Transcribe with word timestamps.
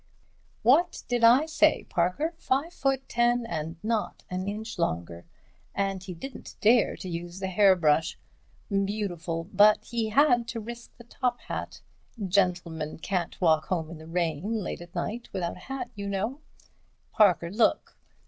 "What 0.63 1.03
did 1.07 1.23
I 1.23 1.45
say, 1.45 1.83
Parker? 1.83 2.33
Five 2.39 2.73
foot 2.73 3.07
ten 3.07 3.45
and 3.45 3.75
not 3.83 4.23
an 4.31 4.47
inch 4.47 4.79
longer. 4.79 5.25
And 5.75 6.03
he 6.03 6.15
didn't 6.15 6.55
dare 6.59 6.95
to 6.95 7.07
use 7.07 7.39
the 7.39 7.45
hairbrush. 7.45 8.17
Beautiful. 8.71 9.43
But 9.53 9.83
he 9.85 10.09
had 10.09 10.47
to 10.47 10.59
risk 10.59 10.97
the 10.97 11.03
top 11.03 11.39
hat. 11.41 11.83
Gentleman 12.27 12.97
can't 12.97 13.39
walk 13.39 13.65
home 13.67 13.91
in 13.91 13.99
the 13.99 14.07
rain 14.07 14.63
late 14.63 14.81
at 14.81 14.95
night 14.95 15.29
without 15.33 15.57
a 15.57 15.65
hat, 15.69 15.91
you 15.93 16.07
know, 16.09 16.41
Parker. 17.13 17.51
Look! 17.51 17.95